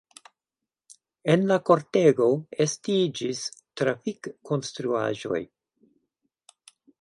[1.33, 2.29] En la kortego
[2.65, 3.43] estiĝis
[3.83, 5.43] trafik-konstruaĵoj.